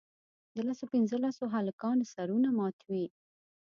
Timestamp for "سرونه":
2.13-2.49